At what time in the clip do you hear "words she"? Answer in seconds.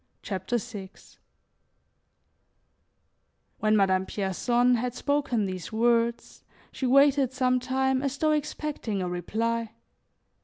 5.71-6.87